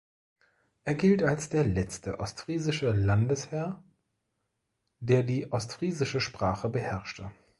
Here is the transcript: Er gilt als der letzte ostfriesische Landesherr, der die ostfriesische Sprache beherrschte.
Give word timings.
Er 0.83 0.95
gilt 0.95 1.21
als 1.21 1.49
der 1.49 1.63
letzte 1.63 2.19
ostfriesische 2.19 2.89
Landesherr, 2.91 3.83
der 4.99 5.21
die 5.21 5.51
ostfriesische 5.51 6.19
Sprache 6.21 6.69
beherrschte. 6.69 7.31